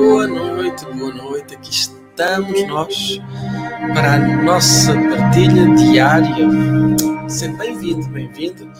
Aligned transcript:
Boa 0.00 0.26
noite, 0.26 0.86
boa 0.86 1.12
noite. 1.12 1.54
Aqui 1.56 1.70
estamos 1.70 2.66
nós 2.68 3.20
para 3.92 4.14
a 4.14 4.18
nossa 4.18 4.94
partilha 4.94 5.74
diária. 5.74 6.48
Seja 7.28 7.52
bem-vindo, 7.52 8.08
bem-vindo, 8.08 8.72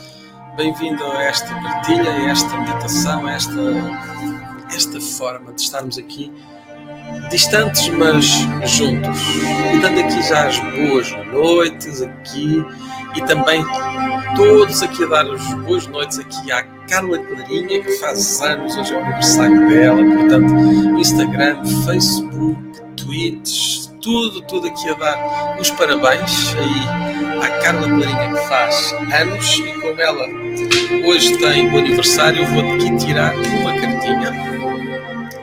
bem-vindo 0.56 1.04
a 1.04 1.22
esta 1.24 1.54
partilha, 1.56 2.10
a 2.10 2.30
esta 2.30 2.56
meditação, 2.56 3.26
a 3.26 3.32
esta, 3.32 3.60
esta 4.74 4.98
forma 4.98 5.52
de 5.52 5.60
estarmos 5.60 5.98
aqui 5.98 6.32
distantes, 7.30 7.88
mas 7.88 8.24
juntos. 8.64 9.18
E 9.72 9.78
dando 9.78 10.00
aqui 10.00 10.22
já 10.22 10.48
as 10.48 10.58
boas 10.58 11.10
noites 11.32 12.02
aqui 12.02 12.64
e 13.16 13.22
também 13.22 13.64
todos 14.36 14.82
aqui 14.82 15.04
a 15.04 15.06
dar 15.06 15.26
as 15.30 15.54
boas 15.54 15.86
noites 15.86 16.18
aqui 16.18 16.52
à 16.52 16.62
Carla 16.88 17.18
Clarinha, 17.18 17.82
que 17.82 17.92
faz 17.98 18.40
anos, 18.42 18.76
hoje 18.76 18.94
é 18.94 18.98
o 18.98 19.00
aniversário 19.04 19.68
dela, 19.68 20.02
portanto, 20.02 20.98
Instagram, 20.98 21.64
Facebook, 21.84 22.80
tweets, 22.96 23.92
tudo, 24.02 24.40
tudo 24.42 24.66
aqui 24.66 24.88
a 24.88 24.94
dar 24.94 25.56
os 25.60 25.70
parabéns 25.70 26.54
aí 26.56 27.44
à 27.44 27.62
Carla 27.62 27.88
Clarinha 27.88 28.34
que 28.34 28.48
faz 28.48 28.92
anos 28.92 29.58
e 29.58 29.72
como 29.80 30.00
ela 30.00 30.26
hoje 31.06 31.36
tem 31.38 31.70
o 31.70 31.78
aniversário, 31.78 32.42
eu 32.42 32.46
vou 32.46 32.74
aqui 32.74 32.96
tirar 32.96 33.34
uma 33.36 33.72
cartinha 33.74 34.32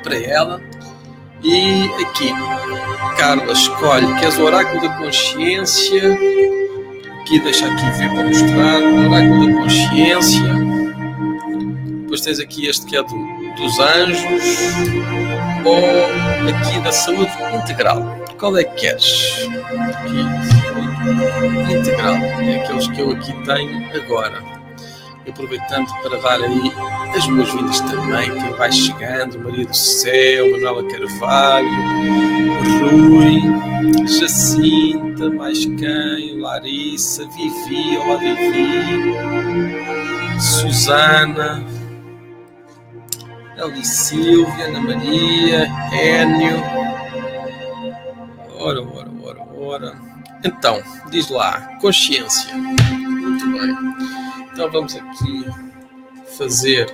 para 0.03 0.17
ela 0.17 0.61
e 1.43 2.03
aqui, 2.03 2.33
Carla 3.17 3.51
escolhe, 3.53 4.13
que 4.19 4.25
és 4.25 4.37
o 4.37 4.43
oráculo 4.43 4.81
da 4.81 4.89
consciência. 4.97 6.17
Aqui, 7.21 7.39
deixa 7.39 7.67
aqui 7.67 7.89
ver 7.97 8.09
para 8.09 8.23
mostrar, 8.23 8.81
o 8.81 9.09
oráculo 9.09 9.47
da 9.47 9.53
consciência. 9.61 10.41
Depois 12.01 12.21
tens 12.21 12.39
aqui 12.39 12.67
este 12.67 12.85
que 12.85 12.97
é 12.97 13.03
do, 13.03 13.55
dos 13.55 13.79
anjos. 13.79 14.57
Ou 15.65 16.49
aqui 16.49 16.79
da 16.79 16.91
saúde 16.91 17.31
integral. 17.53 18.17
Qual 18.39 18.57
é 18.57 18.63
que 18.63 18.81
queres? 18.81 19.47
Aqui, 19.89 20.21
integral. 21.73 22.15
É 22.15 22.63
aqueles 22.63 22.87
que 22.87 23.01
eu 23.01 23.11
aqui 23.11 23.33
tenho 23.43 23.95
agora 23.95 24.56
aproveitando 25.29 25.87
para 26.01 26.17
dar 26.19 26.41
aí 26.41 26.71
as 27.15 27.25
boas-vindas 27.27 27.79
também, 27.81 28.31
quem 28.31 28.51
vai 28.53 28.71
chegando, 28.71 29.39
Maria 29.39 29.65
do 29.65 29.75
Céu, 29.75 30.51
Manuela 30.51 30.83
Carvalho, 30.87 31.69
Rui, 32.79 34.07
Jacinta, 34.07 35.29
mais 35.29 35.65
quem, 35.65 36.39
Larissa, 36.39 37.27
Vivi, 37.29 37.97
olá 37.97 38.17
Vivi, 38.17 39.15
Susana, 40.39 41.65
Eli 43.57 43.85
Silvia, 43.85 44.65
Ana 44.65 44.81
Maria, 44.81 45.67
Énio, 45.91 46.63
ora, 48.59 48.81
ora, 48.81 49.11
ora, 49.23 49.41
ora. 49.55 50.17
Então, 50.43 50.81
diz 51.09 51.29
lá, 51.29 51.77
consciência. 51.81 52.53
Muito 52.55 53.45
bem. 53.51 53.96
Então 54.57 54.71
vamos 54.71 54.95
aqui 54.95 55.45
fazer 56.35 56.91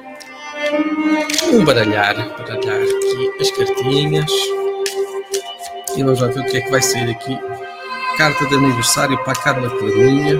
um 1.54 1.63
baralhar, 1.63 2.13
baralhar 2.38 2.81
aqui 2.81 3.31
as 3.39 3.51
cartinhas 3.51 4.31
e 5.95 6.04
vamos 6.04 6.19
lá 6.19 6.27
ver 6.27 6.42
o 6.42 6.45
que 6.45 6.57
é 6.57 6.62
que 6.62 6.69
vai 6.69 6.81
sair 6.81 7.10
aqui. 7.10 7.39
Carta 8.18 8.45
de 8.48 8.56
aniversário 8.56 9.18
para 9.24 9.31
a 9.31 9.36
Carla 9.42 9.69
Clarinha. 9.69 10.39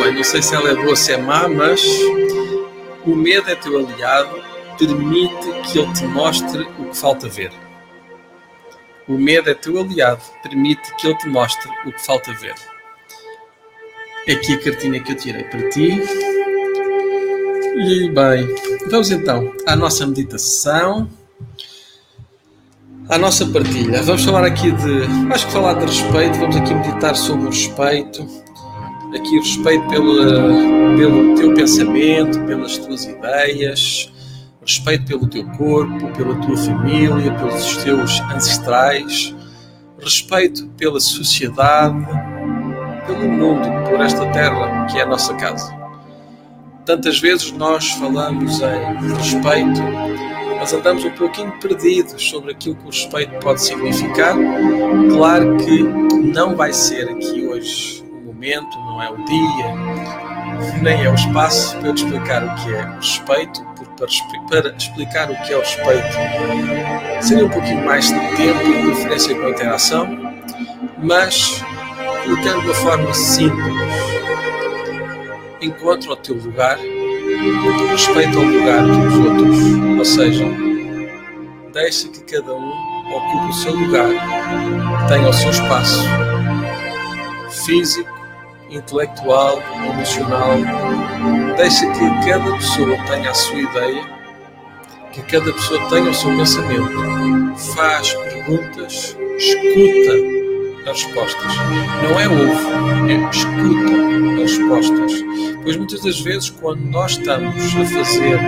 bem, 0.00 0.14
não 0.14 0.22
sei 0.22 0.40
se 0.40 0.54
ela 0.54 0.70
é 0.70 0.74
boa 0.76 0.90
ou 0.90 0.96
se 0.96 1.12
é 1.12 1.16
má, 1.18 1.48
mas 1.48 1.82
o 3.08 3.16
medo 3.16 3.50
é 3.50 3.54
teu 3.54 3.78
aliado, 3.78 4.42
permite 4.78 5.50
que 5.62 5.78
ele 5.78 5.92
te 5.94 6.04
mostre 6.04 6.62
o 6.78 6.90
que 6.90 6.96
falta 6.96 7.28
ver. 7.28 7.50
O 9.08 9.14
medo 9.14 9.48
é 9.48 9.54
teu 9.54 9.80
aliado, 9.80 10.20
permite 10.42 10.94
que 10.96 11.06
ele 11.06 11.16
te 11.16 11.28
mostre 11.28 11.70
o 11.86 11.92
que 11.92 12.04
falta 12.04 12.32
ver. 12.34 12.54
Aqui 14.30 14.54
a 14.54 14.62
cartinha 14.62 15.02
que 15.02 15.12
eu 15.12 15.16
tirei 15.16 15.44
para 15.44 15.70
ti. 15.70 16.02
E 17.76 18.10
bem, 18.10 18.54
vamos 18.90 19.10
então 19.10 19.54
à 19.66 19.74
nossa 19.74 20.06
meditação, 20.06 21.08
à 23.08 23.16
nossa 23.16 23.46
partilha. 23.46 24.02
Vamos 24.02 24.22
falar 24.22 24.44
aqui 24.44 24.70
de, 24.70 25.32
acho 25.32 25.46
que 25.46 25.52
falar 25.52 25.74
de 25.74 25.86
respeito, 25.86 26.38
vamos 26.38 26.56
aqui 26.56 26.74
meditar 26.74 27.16
sobre 27.16 27.46
o 27.46 27.50
respeito, 27.50 28.28
aqui 29.14 29.38
respeito 29.38 29.86
pelo, 29.88 31.36
teu 31.36 31.54
pensamento, 31.54 32.40
pelas 32.44 32.76
tuas 32.78 33.04
ideias, 33.04 34.12
respeito 34.60 35.06
pelo 35.06 35.26
teu 35.26 35.44
corpo, 35.52 36.12
pela 36.12 36.34
tua 36.36 36.56
família, 36.56 37.32
pelos 37.34 37.76
teus 37.78 38.20
ancestrais, 38.34 39.34
respeito 39.98 40.66
pela 40.76 41.00
sociedade, 41.00 42.06
pelo 43.06 43.28
mundo, 43.28 43.66
por 43.88 44.00
esta 44.00 44.26
terra 44.32 44.86
que 44.86 44.98
é 44.98 45.02
a 45.02 45.06
nossa 45.06 45.34
casa. 45.34 45.76
Tantas 46.84 47.18
vezes 47.20 47.52
nós 47.52 47.90
falamos 47.92 48.60
em 48.60 49.14
respeito, 49.16 49.80
mas 50.58 50.72
andamos 50.72 51.04
um 51.04 51.10
pouquinho 51.10 51.52
perdidos 51.60 52.22
sobre 52.28 52.52
aquilo 52.52 52.76
que 52.76 52.84
o 52.84 52.90
respeito 52.90 53.38
pode 53.40 53.62
significar. 53.62 54.34
Claro 55.10 55.56
que 55.58 55.82
não 55.82 56.56
vai 56.56 56.72
ser 56.72 57.08
aqui 57.10 57.46
hoje 57.46 58.07
momento, 58.38 58.78
não 58.78 59.02
é 59.02 59.10
o 59.10 59.16
dia, 59.24 60.80
nem 60.80 61.04
é 61.04 61.10
o 61.10 61.14
espaço 61.14 61.76
para 61.78 61.88
eu 61.88 61.94
te 61.94 62.04
explicar 62.04 62.44
o 62.44 62.54
que 62.54 62.72
é 62.72 62.84
o 62.84 62.94
respeito, 62.94 63.64
porque 63.74 64.40
para, 64.48 64.76
explicar 64.76 65.28
o 65.28 65.42
que 65.42 65.52
é 65.52 65.56
o 65.56 65.60
respeito 65.60 66.16
seria 67.20 67.46
um 67.46 67.48
pouquinho 67.48 67.84
mais 67.84 68.06
de 68.06 68.36
tempo 68.36 68.64
de 68.64 68.90
referência 68.90 69.34
com 69.34 69.46
a 69.46 69.50
interação, 69.50 70.34
mas 70.98 71.60
colocando 72.24 72.60
de 72.60 72.66
uma 72.66 72.74
forma 72.74 73.12
simples, 73.12 73.74
encontra 75.60 76.12
o 76.12 76.16
teu 76.16 76.36
lugar, 76.36 76.78
respeita 77.90 78.38
o 78.38 78.44
lugar 78.44 78.82
dos 78.82 79.14
outros, 79.18 79.98
ou 79.98 80.04
seja, 80.04 80.44
deixa 81.72 82.08
que 82.08 82.20
cada 82.20 82.54
um 82.54 82.72
ocupe 83.16 83.48
o 83.48 83.52
seu 83.52 83.74
lugar, 83.74 84.08
tenha 85.08 85.28
o 85.28 85.32
seu 85.32 85.50
espaço 85.50 86.04
físico, 87.66 88.17
intelectual, 88.70 89.62
emocional. 89.84 90.56
Deixa 91.56 91.86
que 91.92 92.28
cada 92.30 92.52
pessoa 92.52 92.96
tenha 93.06 93.30
a 93.30 93.34
sua 93.34 93.58
ideia, 93.58 94.04
que 95.12 95.22
cada 95.22 95.52
pessoa 95.52 95.88
tenha 95.88 96.10
o 96.10 96.14
seu 96.14 96.30
pensamento. 96.36 97.56
Faz 97.74 98.14
perguntas, 98.14 99.16
escuta 99.38 100.90
as 100.90 101.02
respostas. 101.02 101.56
Não 102.02 102.20
é 102.20 102.28
ouve, 102.28 103.12
é 103.12 103.30
escuta 103.30 104.42
as 104.44 104.56
respostas. 104.56 105.12
Pois 105.62 105.76
muitas 105.76 106.00
das 106.02 106.20
vezes, 106.20 106.50
quando 106.50 106.80
nós 106.80 107.12
estamos 107.12 107.76
a 107.76 107.84
fazer 107.84 108.38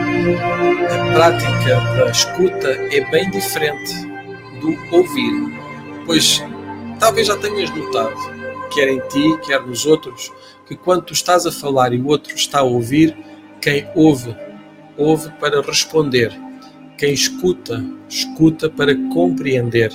a 0.91 1.13
prática 1.13 1.81
da 1.97 2.11
escuta, 2.11 2.69
é 2.69 3.01
bem 3.11 3.31
diferente 3.31 3.95
do 4.61 4.97
ouvir. 4.97 5.61
Pois 6.07 6.43
talvez 6.99 7.27
já 7.27 7.37
tenhas 7.37 7.71
notado 7.71 8.40
quer 8.73 8.89
em 8.89 9.01
ti, 9.09 9.39
quer 9.47 9.61
nos 9.67 9.87
outros, 9.87 10.33
que 10.67 10.77
quando 10.77 11.05
tu 11.05 11.13
estás 11.13 11.47
a 11.47 11.53
falar 11.53 11.93
e 11.93 11.99
o 11.99 12.07
outro 12.07 12.35
está 12.35 12.61
a 12.61 12.65
ouvir, 12.65 13.17
quem 13.61 13.87
ouve, 13.95 14.35
ouve 14.97 15.31
para 15.41 15.61
responder. 15.61 16.33
Quem 16.97 17.13
escuta, 17.13 17.85
escuta 18.09 18.69
para 18.69 18.95
compreender. 19.13 19.91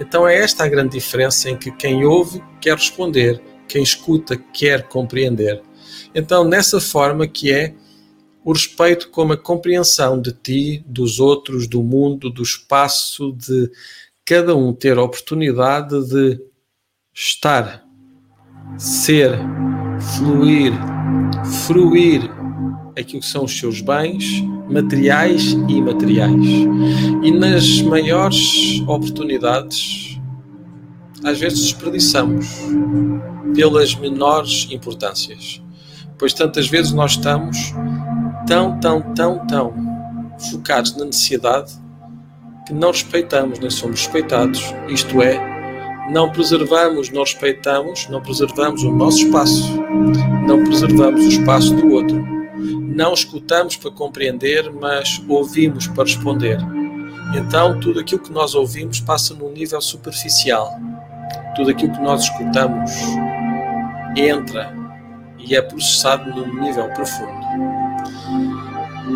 Então 0.00 0.26
é 0.26 0.36
esta 0.36 0.64
a 0.64 0.68
grande 0.68 0.98
diferença 0.98 1.50
em 1.50 1.56
que 1.56 1.70
quem 1.72 2.04
ouve 2.04 2.42
quer 2.60 2.76
responder, 2.76 3.42
quem 3.68 3.82
escuta 3.82 4.36
quer 4.36 4.84
compreender. 4.84 5.62
Então, 6.14 6.44
nessa 6.44 6.80
forma 6.80 7.26
que 7.26 7.52
é 7.52 7.74
o 8.44 8.52
respeito 8.52 9.10
como 9.10 9.32
a 9.32 9.36
compreensão 9.36 10.20
de 10.20 10.32
ti, 10.32 10.84
dos 10.86 11.18
outros, 11.18 11.66
do 11.66 11.82
mundo, 11.82 12.30
do 12.30 12.42
espaço, 12.42 13.32
de 13.32 13.70
cada 14.24 14.54
um 14.54 14.72
ter 14.72 14.98
a 14.98 15.02
oportunidade 15.02 16.08
de 16.08 16.40
estar 17.12 17.83
ser, 18.78 19.38
fluir, 20.16 20.72
fruir 21.66 22.30
aquilo 22.98 23.20
que 23.20 23.26
são 23.26 23.44
os 23.44 23.58
seus 23.58 23.80
bens 23.80 24.42
materiais 24.68 25.52
e 25.68 25.72
imateriais. 25.72 26.46
E 27.22 27.30
nas 27.30 27.82
maiores 27.82 28.80
oportunidades, 28.86 30.20
às 31.22 31.38
vezes 31.38 31.60
desperdiçamos 31.60 32.46
pelas 33.54 33.94
menores 33.94 34.68
importâncias. 34.70 35.62
Pois 36.18 36.32
tantas 36.32 36.68
vezes 36.68 36.92
nós 36.92 37.12
estamos 37.12 37.74
tão, 38.46 38.78
tão, 38.78 39.00
tão, 39.14 39.46
tão 39.46 39.74
focados 40.50 40.96
na 40.96 41.04
necessidade 41.04 41.72
que 42.66 42.72
não 42.72 42.90
respeitamos 42.90 43.58
nem 43.58 43.70
somos 43.70 44.00
respeitados. 44.00 44.74
Isto 44.88 45.22
é, 45.22 45.53
não 46.10 46.30
preservamos, 46.30 47.10
não 47.10 47.22
respeitamos, 47.22 48.08
não 48.08 48.20
preservamos 48.20 48.82
o 48.82 48.92
nosso 48.92 49.24
espaço, 49.24 49.80
não 50.46 50.62
preservamos 50.64 51.24
o 51.24 51.28
espaço 51.28 51.74
do 51.74 51.92
outro, 51.92 52.16
não 52.56 53.14
escutamos 53.14 53.76
para 53.76 53.90
compreender, 53.90 54.70
mas 54.72 55.22
ouvimos 55.28 55.86
para 55.88 56.04
responder. 56.04 56.58
Então, 57.34 57.80
tudo 57.80 58.00
aquilo 58.00 58.20
que 58.20 58.32
nós 58.32 58.54
ouvimos 58.54 59.00
passa 59.00 59.34
num 59.34 59.50
nível 59.50 59.80
superficial. 59.80 60.78
Tudo 61.56 61.70
aquilo 61.70 61.92
que 61.92 62.00
nós 62.00 62.22
escutamos 62.22 62.92
entra 64.16 64.72
e 65.38 65.56
é 65.56 65.62
processado 65.62 66.30
num 66.30 66.62
nível 66.62 66.88
profundo. 66.90 67.44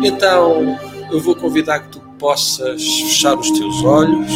Então, 0.03 0.77
eu 1.11 1.19
vou 1.21 1.35
convidar 1.35 1.79
que 1.79 1.89
tu 1.89 1.99
possas 2.19 2.83
fechar 2.83 3.37
os 3.37 3.49
teus 3.51 3.83
olhos 3.83 4.31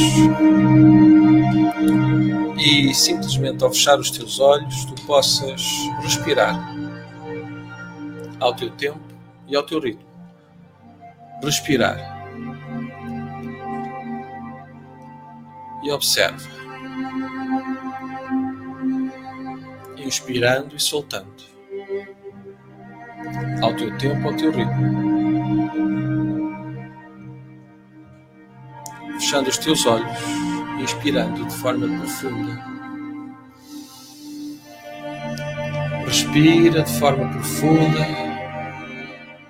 e 2.63 2.93
simplesmente 2.93 3.61
ao 3.61 3.69
fechar 3.71 3.99
os 3.99 4.09
teus 4.09 4.39
olhos 4.39 4.85
tu 4.85 4.95
possas 5.05 5.61
respirar 6.01 6.57
ao 8.39 8.55
teu 8.55 8.69
tempo 8.71 9.01
e 9.49 9.55
ao 9.55 9.63
teu 9.63 9.81
ritmo. 9.81 10.07
Respirar. 11.43 11.97
E 15.83 15.91
observa. 15.91 16.47
Inspirando 19.97 20.73
e 20.77 20.79
soltando. 20.79 21.43
Ao 23.61 23.75
teu 23.75 23.97
tempo, 23.97 24.25
ao 24.25 24.35
teu 24.37 24.51
ritmo. 24.51 25.03
Fechando 29.19 29.49
os 29.49 29.57
teus 29.57 29.85
olhos, 29.85 30.52
inspirando 30.79 31.45
de 31.45 31.53
forma 31.55 31.87
profunda. 31.87 32.73
Respira 36.05 36.83
de 36.83 36.99
forma 36.99 37.29
profunda, 37.29 38.07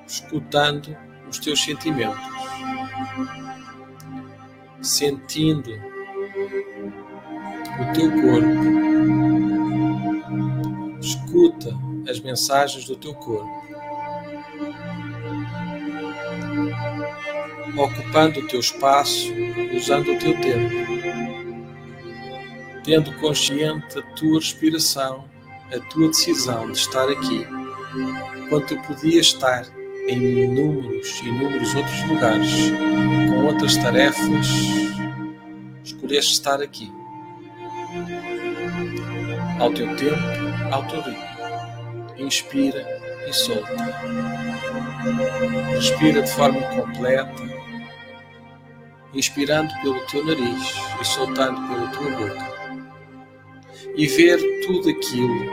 escutando 0.08 0.96
os 1.30 1.40
teus 1.40 1.64
sentimentos, 1.64 2.20
sentindo 4.82 5.72
o 7.80 7.94
teu 7.94 8.12
corpo. 8.22 8.84
Escuta 11.00 11.78
as 12.10 12.20
mensagens 12.20 12.86
do 12.86 12.96
teu 12.96 13.14
corpo. 13.16 13.64
ocupando 17.78 18.40
o 18.40 18.48
teu 18.48 18.60
espaço, 18.60 19.34
usando 19.76 20.14
o 20.14 20.20
teu 20.20 20.40
tempo, 20.40 20.93
tendo 22.84 23.14
consciente 23.20 24.00
a 24.00 24.02
tua 24.16 24.40
respiração, 24.40 25.26
a 25.74 25.80
tua 25.90 26.08
decisão 26.10 26.72
de 26.72 26.78
estar 26.78 27.10
aqui, 27.10 27.48
quando 28.50 28.68
tu 28.68 28.78
podias 28.84 29.28
estar 29.28 29.66
em 30.08 30.44
inúmeros, 30.44 31.20
inúmeros 31.22 31.74
outros 31.76 32.04
lugares, 32.08 32.52
com 33.30 33.46
outras 33.46 33.78
tarefas, 33.78 34.48
escolheste 35.84 36.34
estar 36.34 36.62
aqui, 36.62 36.92
ao 39.60 39.74
teu 39.74 39.96
tempo, 39.96 40.22
ao 40.72 40.84
teu 40.88 41.02
ritmo. 41.02 41.34
Inspira 42.18 42.86
e 43.28 43.34
solta. 43.34 43.76
Respira 45.74 46.22
de 46.22 46.32
forma 46.32 46.62
completa 46.62 47.64
inspirando 49.14 49.72
pelo 49.82 50.00
teu 50.08 50.26
nariz 50.26 50.74
e 51.00 51.06
soltando 51.06 51.62
pela 51.68 51.88
tua 51.90 52.10
boca. 52.12 52.53
E 53.96 54.08
ver 54.08 54.40
tudo 54.66 54.90
aquilo, 54.90 55.46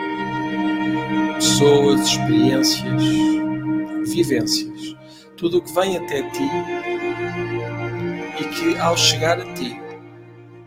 pessoas, 1.35 2.00
experiências, 2.09 3.02
vivências, 4.06 4.97
tudo 5.37 5.59
o 5.59 5.62
que 5.62 5.75
vem 5.75 5.97
até 5.97 6.23
ti 6.30 6.49
e 8.40 8.44
que 8.44 8.78
ao 8.78 8.97
chegar 8.97 9.40
a 9.40 9.52
ti 9.54 9.78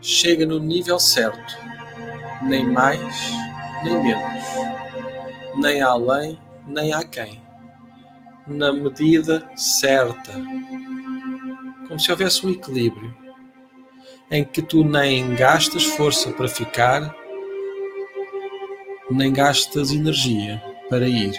chega 0.00 0.46
no 0.46 0.58
nível 0.60 0.98
certo, 0.98 1.56
nem 2.42 2.64
mais 2.64 3.32
nem 3.82 4.02
menos, 4.02 4.44
nem 5.56 5.82
além 5.82 6.38
nem 6.66 6.92
aquém, 6.92 7.42
na 8.46 8.72
medida 8.72 9.46
certa. 9.56 10.32
Como 11.86 12.00
se 12.00 12.10
houvesse 12.10 12.46
um 12.46 12.50
equilíbrio 12.50 13.14
em 14.30 14.44
que 14.44 14.62
tu 14.62 14.82
nem 14.82 15.34
gastas 15.34 15.84
força 15.84 16.32
para 16.32 16.48
ficar, 16.48 17.14
nem 19.10 19.32
gastas 19.32 19.92
energia 19.92 20.62
para 20.88 21.06
ir. 21.06 21.34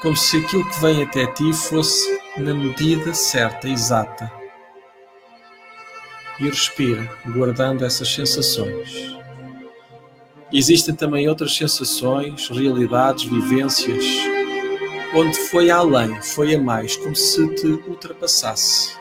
Como 0.00 0.16
se 0.16 0.36
aquilo 0.36 0.68
que 0.68 0.80
vem 0.80 1.02
até 1.02 1.26
ti 1.26 1.52
fosse 1.52 2.20
na 2.36 2.54
medida 2.54 3.12
certa, 3.12 3.68
exata. 3.68 4.30
E 6.38 6.44
respira, 6.44 7.10
guardando 7.26 7.84
essas 7.84 8.08
sensações. 8.08 9.16
Existem 10.52 10.94
também 10.94 11.28
outras 11.28 11.54
sensações, 11.54 12.48
realidades, 12.48 13.24
vivências, 13.24 14.04
onde 15.14 15.36
foi 15.48 15.70
além, 15.70 16.22
foi 16.22 16.54
a 16.54 16.60
mais, 16.60 16.96
como 16.96 17.16
se 17.16 17.46
te 17.54 17.66
ultrapassasse. 17.66 18.96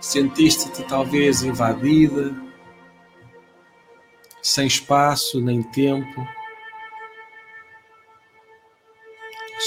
Sentiste-te 0.00 0.82
talvez 0.84 1.42
invadida, 1.42 2.32
sem 4.48 4.66
espaço 4.66 5.42
nem 5.42 5.62
tempo. 5.62 6.26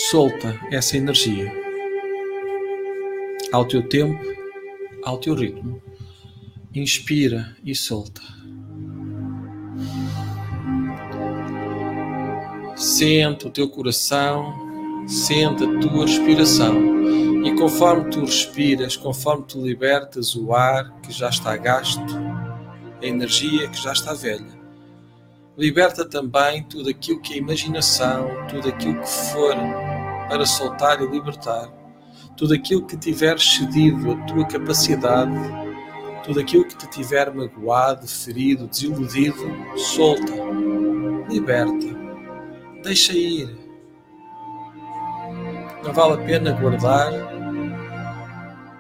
Solta 0.10 0.60
essa 0.72 0.98
energia 0.98 1.54
ao 3.52 3.64
teu 3.64 3.88
tempo, 3.88 4.20
ao 5.04 5.20
teu 5.20 5.36
ritmo. 5.36 5.82
Inspira 6.74 7.56
e 7.64 7.76
solta. 7.76 8.22
Senta 12.76 13.50
o 13.50 13.52
teu 13.52 13.70
coração, 13.70 15.06
senta 15.08 15.66
a 15.66 15.80
tua 15.80 16.08
respiração 16.08 17.46
e 17.46 17.56
conforme 17.56 18.10
tu 18.10 18.22
respiras, 18.22 18.98
conforme 18.98 19.46
tu 19.46 19.64
libertas 19.64 20.36
o 20.36 20.54
ar 20.56 20.92
que 21.02 21.12
já 21.12 21.30
está 21.30 21.56
gasto, 21.56 22.02
a 23.00 23.06
energia 23.06 23.68
que 23.68 23.80
já 23.80 23.92
está 23.92 24.14
velha, 24.14 24.61
liberta 25.58 26.08
também 26.08 26.64
tudo 26.64 26.90
aquilo 26.90 27.22
que 27.22 27.34
é 27.34 27.38
imaginação, 27.38 28.30
tudo 28.48 28.70
aquilo 28.70 29.00
que 29.00 29.10
for 29.10 29.56
para 30.30 30.46
soltar 30.46 31.02
e 31.02 31.08
libertar, 31.08 31.72
tudo 32.38 32.54
aquilo 32.54 32.86
que 32.86 32.98
tiver 32.98 33.40
cedido 33.40 34.12
a 34.12 34.26
tua 34.26 34.46
capacidade, 34.46 35.34
tudo 36.24 36.40
aquilo 36.40 36.66
que 36.66 36.78
te 36.78 36.88
tiver 36.90 37.34
magoado, 37.34 38.08
ferido, 38.08 38.68
desiludido, 38.68 39.44
solta, 39.76 40.34
liberta, 41.30 41.88
deixa 42.84 43.14
ir 43.14 43.62
não 45.84 45.94
vale 45.94 46.14
a 46.14 46.26
pena 46.26 46.52
guardar, 46.52 47.12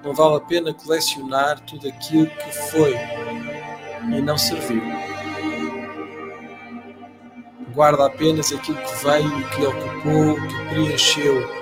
não 0.03 0.13
vale 0.13 0.35
a 0.35 0.39
pena 0.39 0.73
colecionar 0.73 1.59
tudo 1.61 1.87
aquilo 1.87 2.27
que 2.27 2.51
foi 2.69 2.93
e 4.03 4.21
não 4.21 4.37
serviu. 4.37 4.81
Guarda 7.73 8.05
apenas 8.05 8.51
aquilo 8.51 8.77
que 8.77 9.03
veio, 9.03 9.49
que 9.49 9.65
ocupou, 9.65 10.35
que 10.35 10.65
preencheu, 10.69 11.61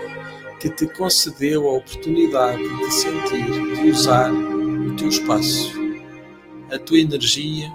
que 0.60 0.70
te 0.70 0.88
concedeu 0.88 1.68
a 1.68 1.74
oportunidade 1.74 2.68
de 2.68 2.92
sentir, 2.92 3.76
de 3.76 3.90
usar 3.90 4.32
o 4.32 4.96
teu 4.96 5.10
espaço, 5.10 5.72
a 6.72 6.80
tua 6.80 7.00
energia, 7.00 7.72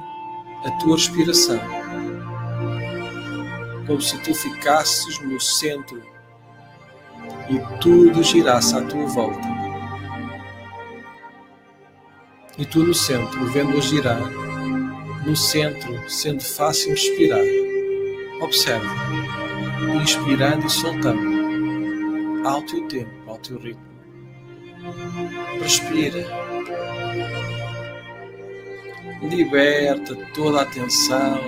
a 0.64 0.70
tua 0.78 0.96
respiração. 0.96 1.60
Como 3.86 4.00
se 4.00 4.18
tu 4.22 4.34
ficasses 4.34 5.18
no 5.20 5.40
centro 5.40 6.02
e 7.48 7.58
tudo 7.80 8.22
girasse 8.22 8.74
à 8.74 8.82
tua 8.82 9.06
volta. 9.06 9.54
E 12.56 12.64
tu 12.64 12.84
no 12.84 12.94
centro, 12.94 13.44
vendo-a 13.46 13.80
girar, 13.80 14.20
no 15.26 15.36
centro, 15.36 16.08
sendo 16.08 16.42
fácil 16.42 16.90
respirar. 16.90 17.44
Observa, 18.44 18.86
inspirando 20.02 20.66
e 20.66 20.70
soltando, 20.70 22.46
ao 22.46 22.60
teu 22.60 22.86
tempo, 22.88 23.10
ao 23.30 23.38
teu 23.38 23.58
ritmo. 23.58 23.82
Respira. 25.62 26.26
Liberta 29.22 30.14
toda 30.34 30.60
a 30.60 30.66
tensão, 30.66 31.40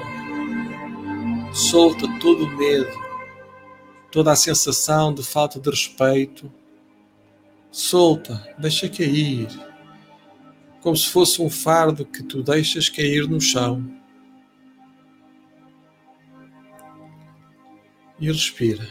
solta 1.53 2.09
todo 2.19 2.47
o 2.47 2.57
medo, 2.57 2.99
toda 4.11 4.33
a 4.33 4.37
sensação 4.37 5.13
de 5.13 5.23
falta 5.23 5.61
de 5.61 5.69
respeito. 5.69 6.51
Solta, 7.71 8.43
deixa 8.57 8.89
cair, 8.89 9.49
como 10.81 10.97
se 10.97 11.11
fosse 11.11 11.43
um 11.43 11.51
fardo 11.51 12.07
que 12.07 12.23
tu 12.23 12.43
deixas 12.43 12.89
cair 12.89 13.29
no 13.29 13.39
chão. 13.39 14.06
E 18.19 18.27
respira. 18.27 18.87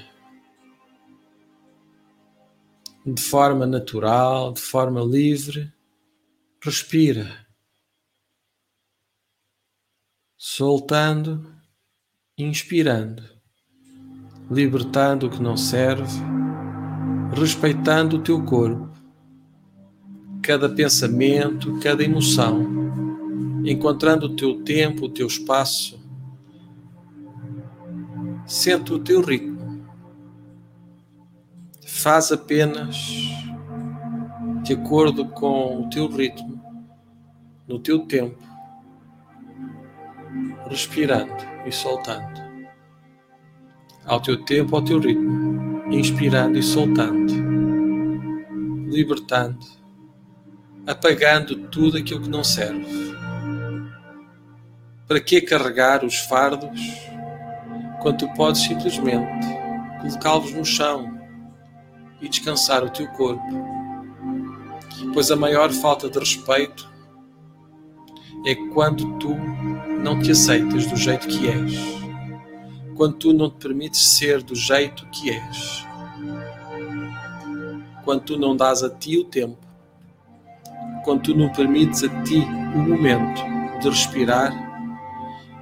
De 3.05 3.21
forma 3.21 3.65
natural, 3.65 4.53
de 4.53 4.61
forma 4.61 5.01
livre, 5.01 5.71
respira. 6.63 7.45
Soltando, 10.37 11.53
inspirando, 12.37 13.23
libertando 14.49 15.27
o 15.27 15.29
que 15.29 15.41
não 15.41 15.57
serve, 15.57 16.19
respeitando 17.33 18.17
o 18.17 18.23
teu 18.23 18.43
corpo, 18.43 18.91
cada 20.41 20.69
pensamento, 20.69 21.79
cada 21.79 22.03
emoção, 22.03 22.63
encontrando 23.65 24.27
o 24.27 24.35
teu 24.35 24.63
tempo, 24.63 25.05
o 25.05 25.09
teu 25.09 25.27
espaço 25.27 25.94
Sente 28.45 28.93
o 28.93 28.99
teu 28.99 29.21
ritmo. 29.21 29.83
Faz 31.83 32.31
apenas 32.31 32.95
de 34.61 34.73
acordo 34.73 35.25
com 35.29 35.81
o 35.81 35.89
teu 35.89 36.07
ritmo, 36.07 36.61
no 37.67 37.79
teu 37.79 38.05
tempo, 38.05 38.43
respirando 40.69 41.33
e 41.65 41.71
soltando. 41.71 42.45
Ao 44.05 44.21
teu 44.21 44.43
tempo, 44.45 44.75
ao 44.75 44.83
teu 44.83 44.99
ritmo, 44.99 45.83
inspirando 45.91 46.59
e 46.59 46.63
soltando, 46.63 47.33
libertando, 48.87 49.65
apagando 50.85 51.67
tudo 51.69 51.97
aquilo 51.97 52.21
que 52.21 52.29
não 52.29 52.43
serve. 52.43 52.85
Para 55.07 55.19
que 55.19 55.41
carregar 55.41 56.03
os 56.03 56.17
fardos? 56.19 57.14
Quando 58.05 58.19
tu 58.19 58.27
podes 58.35 58.61
simplesmente 58.61 59.47
colocá-los 59.99 60.53
no 60.53 60.63
chão 60.63 61.19
e 62.21 62.29
descansar 62.29 62.83
o 62.83 62.89
teu 62.91 63.07
corpo. 63.07 63.43
Pois 65.11 65.31
a 65.31 65.35
maior 65.35 65.71
falta 65.71 66.07
de 66.07 66.19
respeito 66.19 66.87
é 68.45 68.53
quando 68.75 69.17
tu 69.17 69.33
não 70.03 70.19
te 70.19 70.29
aceitas 70.29 70.85
do 70.85 70.95
jeito 70.95 71.27
que 71.27 71.47
és, 71.47 71.73
quando 72.95 73.15
tu 73.15 73.33
não 73.33 73.49
te 73.49 73.57
permites 73.57 74.17
ser 74.17 74.43
do 74.43 74.53
jeito 74.53 75.03
que 75.07 75.31
és, 75.31 75.83
quando 78.03 78.21
tu 78.21 78.37
não 78.37 78.55
dás 78.55 78.83
a 78.83 78.89
ti 78.91 79.17
o 79.17 79.23
tempo, 79.23 79.57
quando 81.03 81.23
tu 81.23 81.35
não 81.35 81.51
permites 81.51 82.03
a 82.03 82.21
ti 82.21 82.37
o 82.75 82.77
momento 82.77 83.41
de 83.81 83.89
respirar 83.89 84.53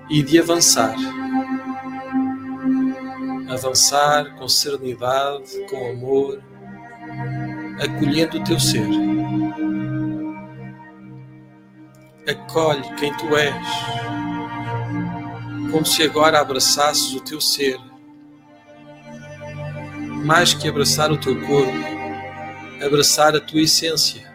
e 0.10 0.22
de 0.22 0.38
avançar 0.38 0.94
avançar 3.54 4.36
com 4.36 4.48
serenidade, 4.48 5.66
com 5.70 5.92
amor, 5.92 6.42
acolhendo 7.82 8.38
o 8.38 8.44
teu 8.44 8.60
ser. 8.60 8.88
Acolhe 12.28 12.96
quem 12.96 13.16
tu 13.18 13.36
és, 13.36 13.68
como 15.72 15.86
se 15.86 16.04
agora 16.04 16.40
abraçasses 16.40 17.14
o 17.14 17.22
teu 17.22 17.42
ser. 17.42 17.78
Mais 20.26 20.54
que 20.54 20.70
abraçar 20.70 21.12
o 21.12 21.18
teu 21.18 21.40
corpo, 21.46 21.74
abraçar 22.86 23.36
a 23.36 23.42
tua 23.42 23.62
essência, 23.62 24.32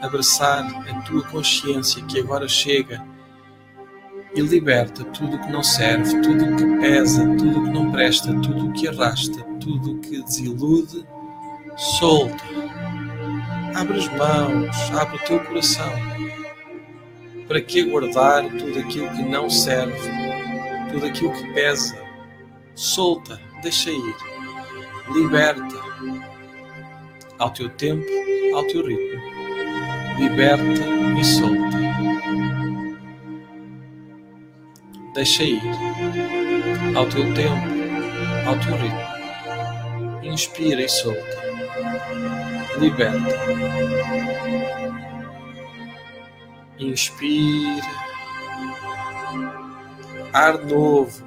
abraçar 0.00 0.64
a 0.88 1.00
tua 1.02 1.22
consciência 1.24 2.04
que 2.04 2.20
agora 2.20 2.46
chega 2.46 3.15
e 4.36 4.40
liberta 4.42 5.02
tudo 5.02 5.36
o 5.36 5.40
que 5.40 5.50
não 5.50 5.62
serve, 5.62 6.20
tudo 6.20 6.44
o 6.44 6.56
que 6.56 6.80
pesa, 6.80 7.26
tudo 7.36 7.58
o 7.58 7.64
que 7.64 7.70
não 7.70 7.90
presta, 7.90 8.34
tudo 8.40 8.66
o 8.66 8.72
que 8.74 8.86
arrasta, 8.86 9.42
tudo 9.58 9.92
o 9.92 9.98
que 9.98 10.22
desilude, 10.22 11.06
solta. 11.76 12.44
Abre 13.74 13.98
as 13.98 14.08
mãos, 14.08 14.76
abre 14.92 15.16
o 15.16 15.24
teu 15.24 15.40
coração. 15.40 15.90
Para 17.48 17.62
que 17.62 17.82
guardar 17.84 18.44
tudo 18.50 18.78
aquilo 18.78 19.08
que 19.10 19.22
não 19.22 19.48
serve, 19.48 20.10
tudo 20.92 21.06
aquilo 21.06 21.32
que 21.32 21.54
pesa? 21.54 21.96
Solta, 22.74 23.40
deixa 23.62 23.90
ir, 23.90 24.16
liberta. 25.14 25.86
Ao 27.38 27.50
teu 27.50 27.70
tempo, 27.70 28.04
ao 28.54 28.66
teu 28.66 28.86
ritmo. 28.86 29.22
Liberta 30.18 30.82
e 31.18 31.24
solta. 31.24 31.75
Deixa 35.16 35.44
ir, 35.44 35.62
ao 36.94 37.06
teu 37.06 37.32
tempo, 37.32 37.66
ao 38.46 38.54
teu 38.58 38.76
ritmo. 38.76 40.22
Inspira 40.22 40.82
e 40.82 40.88
solta. 40.90 41.42
Liberta. 42.78 43.34
Inspira. 46.78 47.80
Ar 50.34 50.62
novo. 50.66 51.24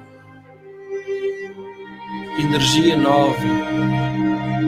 Energia 2.38 2.96
nova. 2.96 3.44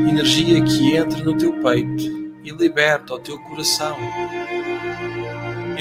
Energia 0.10 0.64
que 0.64 0.96
entra 0.96 1.24
no 1.24 1.38
teu 1.38 1.62
peito 1.62 2.34
e 2.44 2.50
liberta 2.50 3.14
o 3.14 3.20
teu 3.20 3.38
coração 3.44 3.96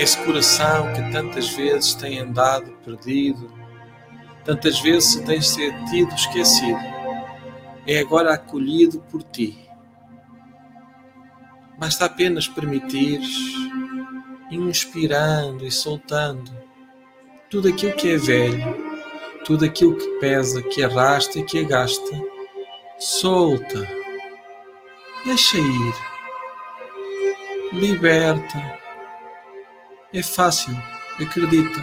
esse 0.00 0.16
coração 0.24 0.90
que 0.94 1.12
tantas 1.12 1.50
vezes 1.50 1.92
tem 1.92 2.18
andado 2.20 2.72
perdido, 2.82 3.52
tantas 4.42 4.80
vezes 4.80 5.16
tem 5.26 5.42
sentido 5.42 6.14
esquecido, 6.14 6.80
é 7.86 7.98
agora 7.98 8.32
acolhido 8.32 9.00
por 9.10 9.22
ti. 9.22 9.68
Basta 11.78 12.06
apenas 12.06 12.48
permitires, 12.48 13.28
inspirando 14.50 15.66
e 15.66 15.70
soltando 15.70 16.50
tudo 17.50 17.68
aquilo 17.68 17.92
que 17.92 18.08
é 18.08 18.16
velho, 18.16 18.76
tudo 19.44 19.66
aquilo 19.66 19.96
que 19.96 20.08
pesa, 20.18 20.62
que 20.62 20.82
arrasta 20.82 21.38
e 21.38 21.44
que 21.44 21.58
agasta. 21.58 22.22
Solta, 22.98 23.86
deixa 25.26 25.58
ir, 25.58 25.94
liberta 27.72 28.79
é 30.12 30.22
fácil, 30.22 30.76
acredita. 31.20 31.80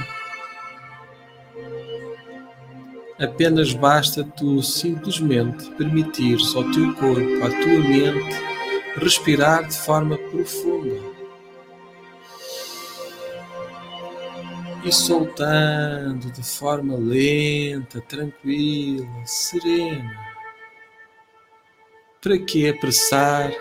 Apenas 3.20 3.74
basta 3.74 4.24
tu 4.24 4.62
simplesmente 4.62 5.72
permitir 5.72 6.38
ao 6.56 6.72
teu 6.72 6.94
corpo, 6.96 7.44
à 7.44 7.50
tua 7.50 7.80
mente, 7.80 8.36
respirar 8.98 9.68
de 9.68 9.76
forma 9.78 10.18
profunda. 10.18 11.18
E 14.84 14.92
soltando 14.92 16.32
de 16.32 16.44
forma 16.44 16.96
lenta, 16.96 18.00
tranquila, 18.02 19.08
serena. 19.26 20.28
Para 22.22 22.38
que 22.38 22.70
apressar 22.70 23.52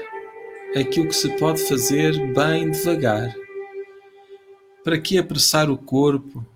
aquilo 0.76 1.08
que 1.08 1.16
se 1.16 1.30
pode 1.38 1.62
fazer 1.66 2.12
bem 2.34 2.70
devagar? 2.70 3.34
Para 4.86 5.00
que 5.00 5.18
apressar 5.18 5.68
o 5.68 5.76
corpo, 5.76 6.46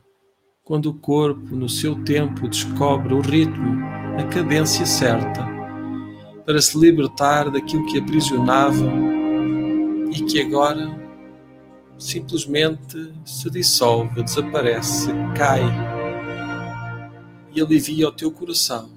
quando 0.62 0.86
o 0.86 0.94
corpo, 0.94 1.56
no 1.56 1.68
seu 1.68 1.96
tempo, 2.04 2.46
descobre 2.46 3.12
o 3.12 3.20
ritmo, 3.20 3.84
a 4.16 4.22
cadência 4.22 4.86
certa, 4.86 5.44
para 6.46 6.62
se 6.62 6.78
libertar 6.78 7.50
daquilo 7.50 7.84
que 7.86 7.98
aprisionava 7.98 8.84
e 10.12 10.22
que 10.22 10.40
agora 10.40 10.96
simplesmente 11.98 13.12
se 13.24 13.50
dissolve, 13.50 14.22
desaparece, 14.22 15.10
cai 15.36 15.64
e 17.52 17.60
alivia 17.60 18.06
o 18.06 18.12
teu 18.12 18.30
coração, 18.30 18.92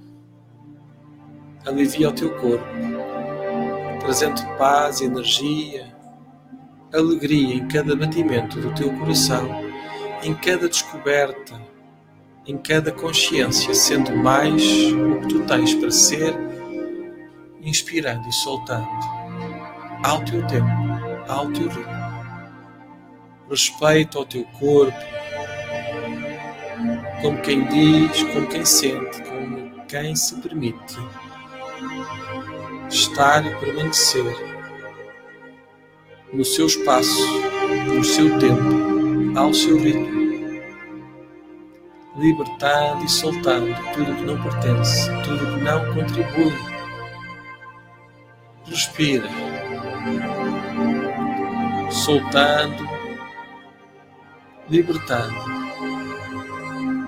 alivia 1.65 2.10
o 2.10 2.13
teu 2.13 2.30
corpo, 2.39 2.67
trazendo 4.00 4.39
paz, 4.60 5.02
energia, 5.02 5.92
alegria 6.93 7.56
em 7.56 7.67
cada 7.67 7.95
batimento 7.95 8.60
do 8.60 8.73
teu 8.73 8.93
coração, 8.93 9.49
em 10.21 10.34
cada 10.36 10.69
descoberta, 10.69 11.60
em 12.45 12.58
cada 12.58 12.91
consciência, 12.91 13.73
sendo 13.73 14.15
mais 14.15 14.62
o 14.91 15.19
que 15.21 15.27
tu 15.27 15.45
tens 15.45 15.73
para 15.73 15.91
ser, 15.91 16.36
inspirando 17.62 18.27
e 18.27 18.32
soltando, 18.32 18.88
ao 20.03 20.23
teu 20.23 20.45
tempo, 20.47 20.69
ao 21.27 21.51
teu 21.51 21.67
ritmo. 21.67 22.03
Respeito 23.49 24.17
ao 24.17 24.25
teu 24.25 24.43
corpo, 24.60 24.97
como 27.21 27.41
quem 27.41 27.65
diz, 27.67 28.23
como 28.23 28.47
quem 28.47 28.65
sente, 28.65 29.21
como 29.23 29.86
quem 29.88 30.15
se 30.15 30.36
permite 30.41 30.97
estar 32.89 33.45
e 33.45 33.56
permanecer 33.56 34.53
no 36.34 36.43
seu 36.43 36.65
espaço, 36.65 37.22
no 37.93 38.04
seu 38.04 38.39
tempo, 38.39 39.38
ao 39.38 39.54
seu 39.54 39.78
ritmo. 39.78 40.24
libertando 42.15 43.04
e 43.04 43.10
soltando 43.10 43.76
tudo 43.93 44.15
que 44.15 44.24
não 44.24 44.41
pertence, 44.41 45.10
tudo 45.24 45.39
que 45.39 45.63
não 45.63 45.93
contribui. 45.93 46.54
Respira, 48.65 49.28
soltando, 51.89 52.88
libertando 54.69 55.39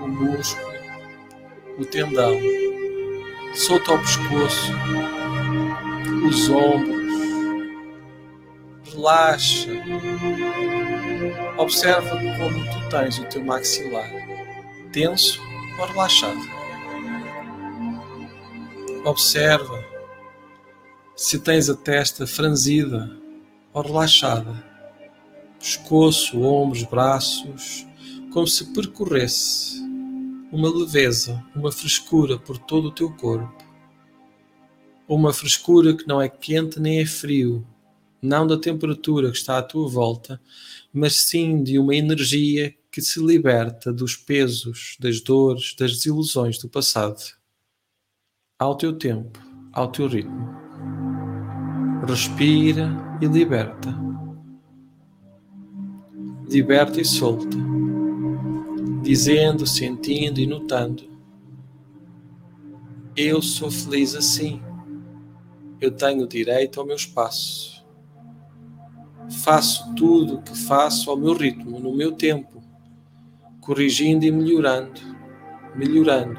o 0.02 0.08
músculo, 0.08 0.72
o 1.78 1.84
tendão, 1.84 2.36
solta 3.54 3.94
o 3.94 3.98
pescoço, 3.98 4.72
os 6.26 6.50
ombros, 6.50 6.95
relaxa. 8.90 9.70
Observa 11.58 12.10
como 12.10 12.64
tu 12.72 12.88
tens 12.90 13.18
o 13.18 13.24
teu 13.24 13.44
maxilar 13.44 14.10
tenso 14.96 15.38
ou 15.78 15.86
relaxado. 15.86 16.40
Observa 19.04 19.84
se 21.14 21.38
tens 21.38 21.68
a 21.68 21.74
testa 21.74 22.26
franzida 22.26 23.14
ou 23.74 23.82
relaxada, 23.82 24.64
pescoço, 25.58 26.40
ombros, 26.40 26.82
braços, 26.84 27.86
como 28.32 28.46
se 28.46 28.72
percorresse 28.72 29.84
uma 30.50 30.74
leveza, 30.74 31.44
uma 31.54 31.70
frescura 31.70 32.38
por 32.38 32.56
todo 32.56 32.88
o 32.88 32.92
teu 32.92 33.10
corpo. 33.12 33.64
Uma 35.06 35.32
frescura 35.32 35.94
que 35.94 36.06
não 36.06 36.22
é 36.22 36.28
quente 36.28 36.80
nem 36.80 37.00
é 37.00 37.06
frio, 37.06 37.66
não 38.26 38.46
da 38.46 38.58
temperatura 38.58 39.30
que 39.30 39.36
está 39.36 39.58
à 39.58 39.62
tua 39.62 39.88
volta, 39.88 40.40
mas 40.92 41.20
sim 41.20 41.62
de 41.62 41.78
uma 41.78 41.94
energia 41.94 42.74
que 42.90 43.00
se 43.00 43.20
liberta 43.20 43.92
dos 43.92 44.16
pesos, 44.16 44.96
das 44.98 45.20
dores, 45.20 45.74
das 45.78 45.92
desilusões 45.92 46.58
do 46.58 46.68
passado. 46.68 47.22
Ao 48.58 48.74
teu 48.74 48.92
tempo, 48.94 49.38
ao 49.72 49.92
teu 49.92 50.08
ritmo. 50.08 50.48
Respira 52.06 52.90
e 53.20 53.26
liberta. 53.26 53.94
Liberta 56.48 57.00
e 57.00 57.04
solta, 57.04 57.58
dizendo, 59.02 59.66
sentindo 59.66 60.40
e 60.40 60.46
notando: 60.46 61.04
Eu 63.16 63.42
sou 63.42 63.70
feliz 63.70 64.14
assim. 64.14 64.62
Eu 65.78 65.90
tenho 65.90 66.26
direito 66.26 66.80
ao 66.80 66.86
meu 66.86 66.96
espaço. 66.96 67.75
Faço 69.30 69.94
tudo 69.94 70.36
o 70.36 70.42
que 70.42 70.56
faço 70.56 71.10
ao 71.10 71.16
meu 71.16 71.34
ritmo, 71.34 71.80
no 71.80 71.94
meu 71.94 72.12
tempo 72.12 72.56
corrigindo 73.66 74.24
e 74.24 74.30
melhorando, 74.30 75.00
melhorando 75.74 76.38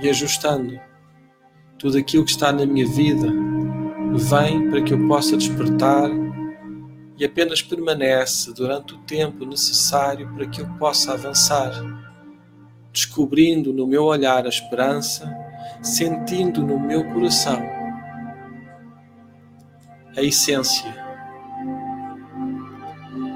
e 0.00 0.08
ajustando. 0.08 0.80
Tudo 1.78 1.98
aquilo 1.98 2.24
que 2.24 2.30
está 2.30 2.50
na 2.50 2.64
minha 2.64 2.86
vida 2.86 3.28
vem 4.14 4.70
para 4.70 4.80
que 4.80 4.94
eu 4.94 5.06
possa 5.06 5.36
despertar 5.36 6.10
e 7.18 7.24
apenas 7.24 7.60
permanece 7.60 8.54
durante 8.54 8.94
o 8.94 8.98
tempo 9.00 9.44
necessário 9.44 10.32
para 10.32 10.46
que 10.46 10.62
eu 10.62 10.68
possa 10.78 11.12
avançar, 11.12 11.70
descobrindo 12.90 13.70
no 13.70 13.86
meu 13.86 14.04
olhar 14.04 14.46
a 14.46 14.48
esperança, 14.48 15.30
sentindo 15.82 16.66
no 16.66 16.80
meu 16.80 17.04
coração 17.12 17.62
a 20.16 20.22
essência 20.22 21.01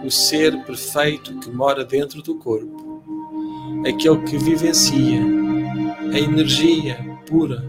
o 0.07 0.11
ser 0.11 0.57
perfeito 0.65 1.37
que 1.41 1.51
mora 1.51 1.85
dentro 1.85 2.23
do 2.23 2.37
corpo. 2.37 3.03
Aquele 3.87 4.23
que 4.23 4.39
vivencia 4.39 5.21
a 6.13 6.19
energia 6.19 6.97
pura, 7.27 7.69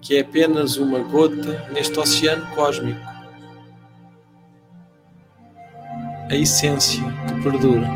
que 0.00 0.16
é 0.16 0.20
apenas 0.20 0.78
uma 0.78 1.00
gota 1.00 1.68
neste 1.72 1.98
oceano 1.98 2.46
cósmico, 2.54 3.00
a 6.30 6.34
essência 6.34 7.02
que 7.28 7.42
perdura. 7.42 7.88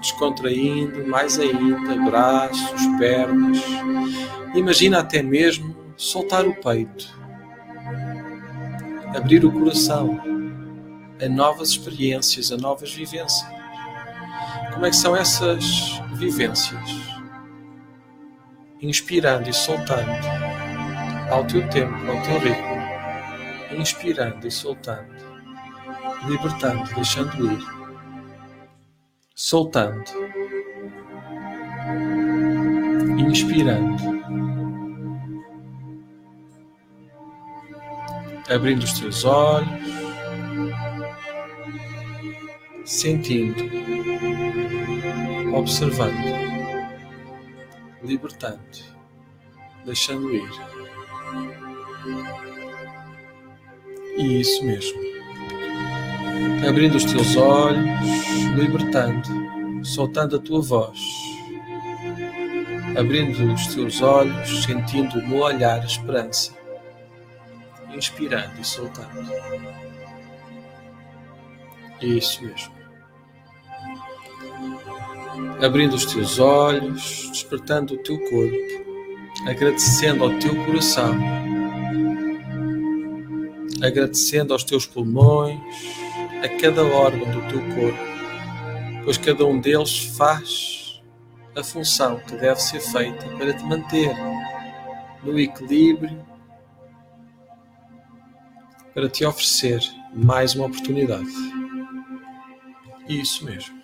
Descontraindo 0.00 1.06
mais 1.06 1.38
ainda 1.38 1.96
braços, 2.04 2.86
pernas, 2.98 3.62
imagina 4.54 4.98
até 4.98 5.22
mesmo 5.22 5.74
soltar 5.96 6.46
o 6.46 6.54
peito, 6.56 7.23
abrir 9.14 9.44
o 9.44 9.52
coração 9.52 10.20
a 11.22 11.28
novas 11.28 11.70
experiências, 11.70 12.50
a 12.50 12.56
novas 12.56 12.92
vivências. 12.92 13.46
Como 14.72 14.84
é 14.84 14.90
que 14.90 14.96
são 14.96 15.16
essas 15.16 16.00
vivências? 16.14 16.80
Inspirando 18.82 19.48
e 19.48 19.52
soltando 19.52 20.10
ao 21.30 21.44
teu 21.46 21.66
tempo, 21.70 21.94
ao 22.10 22.20
teu 22.22 22.38
ritmo. 22.40 23.80
Inspirando 23.80 24.46
e 24.46 24.50
soltando. 24.50 25.14
Libertando, 26.26 26.94
deixando 26.94 27.52
ir. 27.52 27.64
Soltando. 29.34 30.04
Inspirando. 33.18 34.13
Abrindo 38.48 38.82
os 38.82 38.92
teus 38.98 39.24
olhos. 39.24 39.68
Sentindo 42.84 43.84
observando, 45.54 46.12
libertando, 48.02 48.60
deixando 49.84 50.34
ir. 50.34 50.50
E 54.16 54.40
isso 54.40 54.64
mesmo. 54.64 55.00
Abrindo 56.68 56.96
os 56.96 57.04
teus 57.04 57.36
olhos, 57.36 58.00
libertando, 58.56 59.84
soltando 59.84 60.36
a 60.36 60.38
tua 60.38 60.60
voz. 60.60 60.98
Abrindo 62.98 63.52
os 63.52 63.66
teus 63.74 64.00
olhos, 64.02 64.64
sentindo 64.64 65.20
no 65.22 65.36
olhar 65.36 65.80
a 65.80 65.84
esperança. 65.84 66.52
Inspirando 67.94 68.60
e 68.60 68.64
soltando. 68.64 69.30
Isso 72.00 72.42
mesmo 72.44 72.84
abrindo 75.64 75.94
os 75.94 76.04
teus 76.04 76.38
olhos, 76.38 77.28
despertando 77.30 77.94
o 77.94 77.98
teu 77.98 78.18
corpo, 78.18 78.56
agradecendo 79.46 80.24
ao 80.24 80.38
teu 80.38 80.54
coração, 80.64 81.14
agradecendo 83.82 84.52
aos 84.52 84.64
teus 84.64 84.86
pulmões, 84.86 85.58
a 86.42 86.48
cada 86.60 86.84
órgão 86.84 87.30
do 87.30 87.48
teu 87.48 87.60
corpo, 87.74 87.98
pois 89.04 89.18
cada 89.18 89.46
um 89.46 89.58
deles 89.60 90.04
faz 90.16 91.02
a 91.56 91.62
função 91.62 92.18
que 92.18 92.34
deve 92.36 92.60
ser 92.60 92.80
feita 92.80 93.26
para 93.36 93.52
te 93.52 93.64
manter 93.64 94.14
no 95.22 95.38
equilíbrio, 95.38 96.20
para 98.94 99.08
te 99.08 99.24
oferecer 99.24 99.80
mais 100.14 100.54
uma 100.54 100.66
oportunidade. 100.66 101.28
Isso 103.08 103.44
mesmo. 103.44 103.82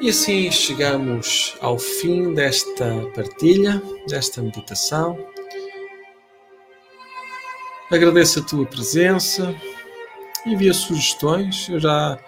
E 0.00 0.10
assim 0.10 0.50
chegamos 0.50 1.56
ao 1.60 1.78
fim 1.78 2.34
desta 2.34 2.86
partilha, 3.14 3.80
desta 4.08 4.42
meditação. 4.42 5.16
Agradeço 7.90 8.40
a 8.40 8.42
tua 8.42 8.66
presença, 8.66 9.54
envia 10.44 10.74
sugestões. 10.74 11.68
Eu 11.68 11.80
já 11.80 12.18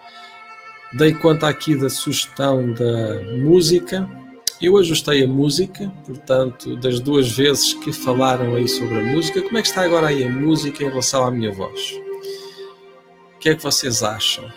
dei 0.92 1.12
conta 1.14 1.48
aqui 1.48 1.76
da 1.76 1.90
sugestão 1.90 2.72
da 2.72 3.20
música. 3.36 4.08
Eu 4.60 4.76
ajustei 4.76 5.24
a 5.24 5.26
música, 5.26 5.90
portanto, 6.04 6.76
das 6.76 7.00
duas 7.00 7.32
vezes 7.32 7.72
que 7.72 7.92
falaram 7.92 8.54
aí 8.54 8.68
sobre 8.68 8.98
a 8.98 9.02
música. 9.02 9.40
Como 9.40 9.56
é 9.56 9.62
que 9.62 9.68
está 9.68 9.82
agora 9.82 10.08
aí 10.08 10.22
a 10.22 10.28
música 10.28 10.84
em 10.84 10.88
relação 10.88 11.24
à 11.24 11.30
minha 11.30 11.50
voz? 11.50 11.92
O 13.34 13.38
que 13.38 13.48
é 13.48 13.54
que 13.54 13.62
vocês 13.62 14.02
acham? 14.02 14.52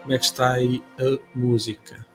Como 0.00 0.14
é 0.14 0.18
que 0.18 0.24
está 0.24 0.52
aí 0.52 0.82
a 0.98 1.38
música? 1.38 2.06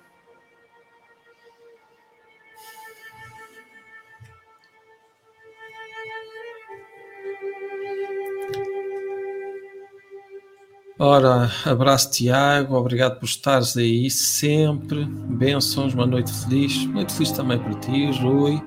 Ora, 10.99 11.51
abraço 11.63 12.09
Tiago, 12.09 12.75
obrigado 12.75 13.19
por 13.19 13.25
estares 13.25 13.77
aí 13.77 14.09
sempre. 14.09 15.05
Bênçãos, 15.05 15.93
uma 15.93 16.07
noite 16.07 16.33
feliz. 16.33 16.85
Noite 16.87 17.13
feliz 17.13 17.31
também 17.31 17.59
para 17.59 17.75
ti, 17.75 18.09
Rui. 18.19 18.59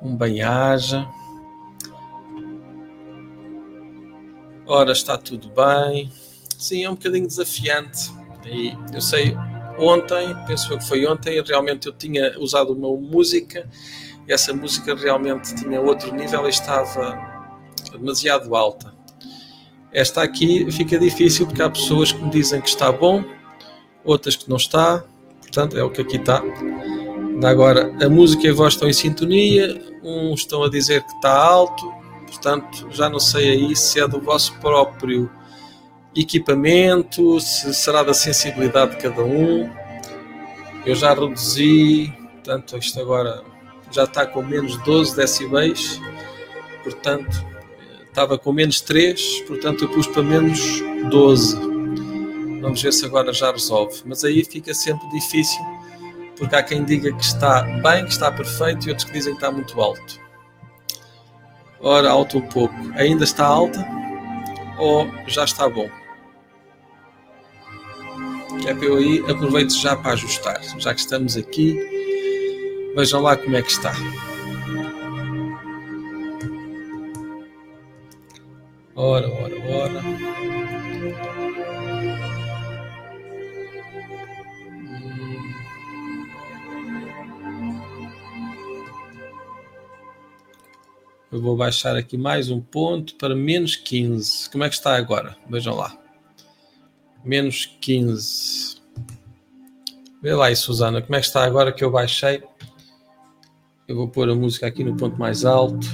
Um 0.00 0.16
bem-aja. 0.16 1.04
Ora, 4.68 4.92
está 4.92 5.18
tudo 5.18 5.48
bem. 5.48 6.12
Sim, 6.56 6.84
é 6.84 6.90
um 6.90 6.94
bocadinho 6.94 7.26
desafiante 7.26 8.10
E 8.44 8.72
eu 8.92 9.00
sei, 9.00 9.36
ontem, 9.78 10.36
penso 10.46 10.76
que 10.76 10.84
foi 10.86 11.06
ontem, 11.06 11.42
realmente 11.42 11.86
eu 11.86 11.92
tinha 11.92 12.38
usado 12.38 12.72
uma 12.72 12.88
música 12.96 13.68
e 14.28 14.32
essa 14.32 14.52
música 14.52 14.94
realmente 14.94 15.54
tinha 15.56 15.80
outro 15.80 16.14
nível 16.14 16.46
e 16.46 16.50
estava 16.50 17.18
demasiado 17.90 18.54
alta. 18.54 18.97
Esta 19.92 20.22
aqui 20.22 20.70
fica 20.70 20.98
difícil 20.98 21.46
porque 21.46 21.62
há 21.62 21.70
pessoas 21.70 22.12
que 22.12 22.22
me 22.22 22.30
dizem 22.30 22.60
que 22.60 22.68
está 22.68 22.92
bom, 22.92 23.24
outras 24.04 24.36
que 24.36 24.48
não 24.48 24.56
está, 24.56 25.02
portanto 25.40 25.76
é 25.76 25.82
o 25.82 25.90
que 25.90 26.02
aqui 26.02 26.16
está. 26.16 26.42
Agora, 27.44 27.94
a 28.04 28.08
música 28.08 28.46
e 28.46 28.50
a 28.50 28.52
voz 28.52 28.74
estão 28.74 28.88
em 28.88 28.92
sintonia, 28.92 29.80
uns 30.02 30.40
estão 30.40 30.62
a 30.62 30.68
dizer 30.68 31.02
que 31.04 31.12
está 31.14 31.32
alto, 31.32 31.90
portanto 32.26 32.88
já 32.90 33.08
não 33.08 33.20
sei 33.20 33.50
aí 33.50 33.76
se 33.76 34.00
é 34.00 34.06
do 34.06 34.20
vosso 34.20 34.58
próprio 34.60 35.30
equipamento, 36.14 37.40
se 37.40 37.72
será 37.72 38.02
da 38.02 38.12
sensibilidade 38.12 38.96
de 38.96 39.02
cada 39.02 39.22
um. 39.22 39.70
Eu 40.84 40.94
já 40.94 41.14
reduzi, 41.14 42.12
portanto, 42.34 42.76
isto 42.76 43.00
agora 43.00 43.42
já 43.90 44.04
está 44.04 44.26
com 44.26 44.42
menos 44.42 44.76
12 44.82 45.16
decibéis, 45.16 46.00
portanto, 46.82 47.44
estava 48.18 48.36
com 48.36 48.52
menos 48.52 48.80
3, 48.80 49.42
portanto, 49.46 49.84
eu 49.84 49.88
pus 49.90 50.08
para 50.08 50.24
menos 50.24 50.82
12. 51.08 51.56
Vamos 52.60 52.82
ver 52.82 52.92
se 52.92 53.06
agora 53.06 53.32
já 53.32 53.52
resolve. 53.52 54.02
Mas 54.04 54.24
aí 54.24 54.44
fica 54.44 54.74
sempre 54.74 55.08
difícil, 55.10 55.60
porque 56.36 56.56
há 56.56 56.62
quem 56.64 56.84
diga 56.84 57.12
que 57.12 57.22
está 57.22 57.62
bem, 57.62 58.04
que 58.04 58.10
está 58.10 58.32
perfeito, 58.32 58.86
e 58.86 58.90
outros 58.90 59.04
que 59.04 59.12
dizem 59.12 59.34
que 59.34 59.38
está 59.38 59.52
muito 59.52 59.80
alto. 59.80 60.20
Ora, 61.80 62.10
alto 62.10 62.38
um 62.38 62.48
pouco. 62.48 62.74
Ainda 62.96 63.22
está 63.22 63.46
alta? 63.46 63.86
Ou 64.78 65.08
já 65.28 65.44
está 65.44 65.68
bom? 65.68 65.88
que 68.60 68.68
é 68.68 68.74
para 68.74 68.86
eu 68.86 68.96
aí 68.96 69.20
aproveito 69.30 69.72
já 69.76 69.94
para 69.94 70.14
ajustar, 70.14 70.60
já 70.78 70.92
que 70.92 70.98
estamos 70.98 71.36
aqui, 71.36 71.78
vejam 72.96 73.22
lá 73.22 73.36
como 73.36 73.54
é 73.54 73.62
que 73.62 73.70
está. 73.70 73.94
Ora, 79.00 79.28
ora, 79.28 79.54
ora. 79.70 80.00
Hum. 80.00 80.18
Eu 91.30 91.40
vou 91.40 91.56
baixar 91.56 91.94
aqui 91.94 92.18
mais 92.18 92.50
um 92.50 92.60
ponto 92.60 93.14
para 93.14 93.36
menos 93.36 93.76
15. 93.76 94.50
Como 94.50 94.64
é 94.64 94.68
que 94.68 94.74
está 94.74 94.96
agora? 94.96 95.36
Vejam 95.48 95.76
lá 95.76 95.96
menos 97.24 97.66
15. 97.80 98.78
Vê 100.20 100.34
lá 100.34 100.46
aí, 100.46 100.56
Susana, 100.56 101.00
como 101.00 101.14
é 101.14 101.20
que 101.20 101.26
está 101.26 101.44
agora 101.44 101.72
que 101.72 101.84
eu 101.84 101.90
baixei? 101.92 102.42
Eu 103.86 103.94
vou 103.94 104.08
pôr 104.08 104.28
a 104.28 104.34
música 104.34 104.66
aqui 104.66 104.82
no 104.82 104.96
ponto 104.96 105.16
mais 105.16 105.44
alto. 105.44 105.86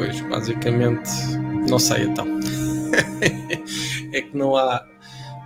Pois, 0.00 0.18
basicamente, 0.22 1.10
não 1.68 1.78
sei 1.78 2.04
então. 2.04 2.26
é 4.14 4.22
que 4.22 4.34
não 4.34 4.56
há, 4.56 4.82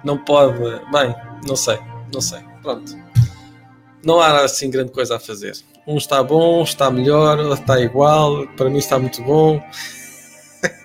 não 0.05 0.17
pode, 0.17 0.57
bem, 0.93 1.13
não 1.45 1.57
sei, 1.57 1.77
não 2.13 2.21
sei, 2.21 2.39
pronto. 2.63 2.97
Não 4.05 4.21
há 4.21 4.45
assim 4.45 4.71
grande 4.71 4.93
coisa 4.93 5.17
a 5.17 5.19
fazer. 5.19 5.57
Um 5.89 5.97
está 5.97 6.23
bom, 6.23 6.63
está 6.63 6.89
melhor, 6.89 7.53
está 7.53 7.81
igual, 7.81 8.47
para 8.57 8.71
mim 8.71 8.79
está 8.79 8.97
muito 8.97 9.21
bom. 9.25 9.61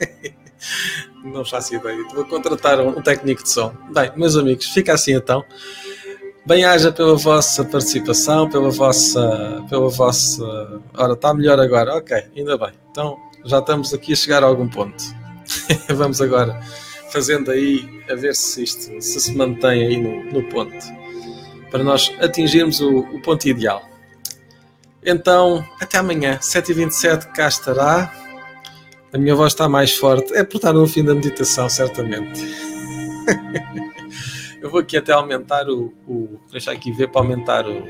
não 1.24 1.46
faço 1.46 1.76
ideia. 1.76 2.04
Vou 2.12 2.26
contratar 2.26 2.80
um, 2.80 3.00
técnico 3.04 3.44
de 3.44 3.52
som. 3.52 3.72
Bem, 3.94 4.12
meus 4.16 4.36
amigos, 4.36 4.66
fica 4.66 4.96
assim 4.96 5.14
então. 5.14 5.46
Bem-haja 6.44 6.92
pela 6.92 7.16
vossa 7.16 7.64
participação, 7.64 8.50
pela 8.50 8.72
vossa. 8.72 9.64
pela 9.70 9.90
vossa. 9.90 10.82
Ora, 10.98 11.14
está 11.14 11.36
melhor 11.36 11.60
agora. 11.60 11.98
Ok, 11.98 12.18
ainda 12.36 12.58
bem. 12.58 12.72
Então 12.90 13.29
já 13.46 13.60
estamos 13.60 13.94
aqui 13.94 14.14
a 14.14 14.16
chegar 14.16 14.44
a 14.44 14.48
algum 14.48 14.68
ponto. 14.68 15.04
Vamos 15.90 16.22
agora 16.22 16.60
fazendo 17.12 17.52
aí 17.52 17.88
a 18.10 18.16
ver 18.16 18.36
se 18.36 18.64
isto 18.64 19.02
se, 19.02 19.20
se 19.20 19.36
mantém 19.36 19.88
aí 19.88 19.98
no, 19.98 20.24
no 20.32 20.44
ponto. 20.50 20.78
Para 21.72 21.84
nós 21.84 22.14
atingirmos 22.20 22.82
o, 22.82 23.00
o 23.00 23.22
ponto 23.22 23.48
ideal. 23.48 23.84
Então, 25.04 25.66
até 25.80 25.98
amanhã, 25.98 26.38
7h27, 26.40 27.32
cá 27.32 27.48
estará. 27.48 28.14
A 29.12 29.18
minha 29.18 29.36
voz 29.36 29.54
está 29.54 29.70
mais 29.70 29.96
forte. 29.96 30.34
É 30.34 30.44
por 30.44 30.58
estar 30.58 30.74
no 30.74 30.86
fim 30.88 31.04
da 31.04 31.16
meditação, 31.16 31.70
certamente. 31.70 32.42
Eu 34.62 34.70
vou 34.70 34.82
aqui 34.82 34.98
até 34.98 35.14
aumentar 35.14 35.70
o, 35.70 35.94
o. 36.06 36.38
Deixa 36.52 36.72
aqui 36.72 36.92
ver 36.92 37.08
para 37.08 37.22
aumentar 37.22 37.66
o. 37.66 37.88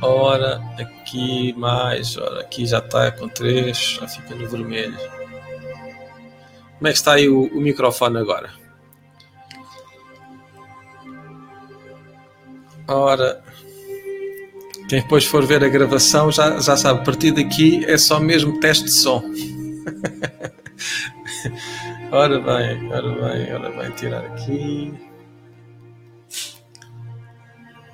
Ora, 0.00 0.62
aqui 0.78 1.52
mais. 1.54 2.16
Ora, 2.16 2.40
aqui 2.40 2.66
já 2.66 2.78
está 2.78 3.10
com 3.10 3.28
3, 3.28 3.98
já 4.00 4.08
fica 4.08 4.34
no 4.34 4.48
vermelho. 4.48 4.96
Como 6.76 6.86
é 6.86 6.92
que 6.92 6.98
está 6.98 7.14
aí 7.14 7.28
o, 7.28 7.46
o 7.46 7.60
microfone 7.60 8.18
agora? 8.18 8.50
Ora, 12.86 13.42
quem 14.88 15.02
depois 15.02 15.26
for 15.26 15.44
ver 15.44 15.62
a 15.62 15.68
gravação 15.68 16.32
já, 16.32 16.58
já 16.60 16.76
sabe, 16.76 17.00
a 17.00 17.02
partir 17.02 17.32
daqui 17.32 17.84
é 17.84 17.98
só 17.98 18.18
mesmo 18.18 18.58
teste 18.60 18.84
de 18.84 18.92
som. 18.92 19.22
ora 22.10 22.38
bem, 22.38 22.90
ora 22.90 23.14
bem, 23.14 23.52
ora 23.52 23.70
bem, 23.70 23.90
tirar 23.90 24.24
aqui. 24.24 25.07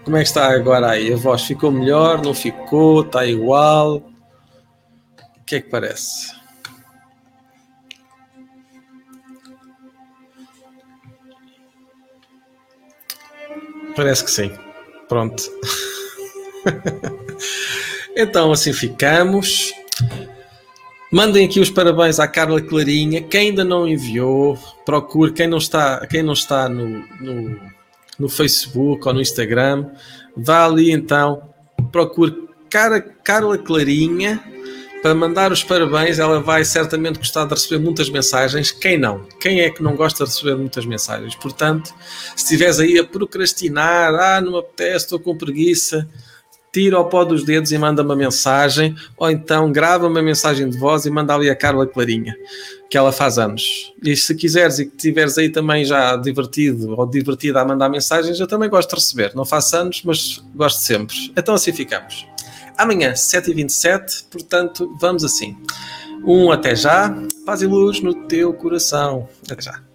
Como 0.05 0.19
é 0.19 0.21
que 0.21 0.29
está 0.29 0.53
agora 0.53 0.91
aí? 0.91 1.13
A 1.13 1.17
voz 1.17 1.45
ficou 1.45 1.73
melhor? 1.73 2.23
Não 2.23 2.35
ficou? 2.35 3.01
Está 3.01 3.25
igual? 3.25 3.97
O 3.97 5.45
que 5.47 5.57
é 5.57 5.61
que 5.63 5.71
parece? 5.71 6.35
Parece 13.97 14.25
que 14.25 14.31
sim. 14.31 14.51
Pronto. 15.09 15.43
então, 18.15 18.53
assim 18.53 18.73
ficamos. 18.73 19.73
Mandem 21.11 21.47
aqui 21.47 21.61
os 21.61 21.71
parabéns 21.71 22.21
à 22.21 22.29
Carla 22.29 22.61
Clarinha. 22.61 23.23
Quem 23.23 23.49
ainda 23.51 23.65
não 23.65 23.89
enviou, 23.89 24.59
procure. 24.85 25.33
Quem 25.33 25.47
não 25.47 25.59
está, 25.59 26.07
quem 26.09 26.23
não 26.23 26.33
está 26.33 26.69
no, 26.69 27.07
no, 27.21 27.61
no 28.19 28.29
Facebook 28.29 29.07
ou 29.07 29.15
no 29.15 29.21
Instagram, 29.21 29.91
vá 30.37 30.65
ali 30.65 30.91
então, 30.91 31.43
procure 31.91 32.45
Cara, 32.75 33.01
Carla 33.01 33.57
Clarinha 33.57 34.43
para 35.01 35.15
mandar 35.15 35.53
os 35.53 35.63
parabéns. 35.63 36.19
Ela 36.19 36.41
vai 36.41 36.65
certamente 36.65 37.19
gostar 37.19 37.45
de 37.45 37.55
receber 37.55 37.79
muitas 37.79 38.11
mensagens. 38.11 38.73
Quem 38.73 38.99
não? 38.99 39.25
Quem 39.39 39.61
é 39.61 39.71
que 39.71 39.81
não 39.81 39.95
gosta 39.95 40.25
de 40.25 40.31
receber 40.31 40.57
muitas 40.57 40.85
mensagens? 40.85 41.37
Portanto, 41.37 41.95
se 42.35 42.43
estiveres 42.43 42.81
aí 42.81 42.99
a 42.99 43.05
procrastinar, 43.05 44.13
ah, 44.15 44.41
não 44.41 44.51
me 44.51 44.59
apetece, 44.59 45.05
estou 45.05 45.21
com 45.21 45.37
preguiça 45.37 46.09
tira 46.75 46.99
o 46.99 47.05
pó 47.05 47.25
dos 47.25 47.45
dedos 47.45 47.71
e 47.71 47.79
manda 47.79 48.03
uma 48.03 48.17
mensagem, 48.17 48.97
ou 49.17 49.31
então 49.31 49.71
grava 49.71 50.09
uma 50.09 50.21
mensagem 50.21 50.69
de 50.69 50.77
voz 50.77 51.07
e 51.07 51.11
manda 51.11 51.33
ali 51.33 51.49
a 51.49 51.55
Carla 51.55 51.87
Clarinha, 51.87 52.35
que 52.91 52.99
ela 52.99 53.13
faz 53.13 53.39
anos. 53.39 53.95
E 54.03 54.17
se 54.17 54.35
quiseres 54.35 54.81
e 54.81 54.87
que 54.87 54.97
estiveres 54.97 55.39
aí 55.39 55.49
também 55.49 55.85
já 55.85 56.17
divertido 56.17 56.99
ou 56.99 57.07
divertida 57.07 57.61
a 57.61 57.65
mandar 57.65 57.89
mensagens, 57.89 58.41
eu 58.41 58.49
também 58.49 58.69
gosto 58.69 58.91
de 58.91 58.97
receber. 58.97 59.33
Não 59.37 59.45
faço 59.45 59.77
anos, 59.77 60.03
mas 60.05 60.43
gosto 60.53 60.81
sempre. 60.81 61.15
Então 61.37 61.55
assim 61.55 61.73
ficamos. 61.73 62.27
Amanhã, 62.77 63.13
7h27, 63.13 64.25
portanto, 64.29 64.93
vamos 65.01 65.25
assim. 65.25 65.57
Um 66.25 66.51
até 66.51 66.75
já, 66.75 67.15
paz 67.47 67.63
e 67.63 67.67
luz 67.67 68.01
no 68.01 68.27
teu 68.27 68.53
coração. 68.53 69.29
Até 69.49 69.63
já. 69.63 69.94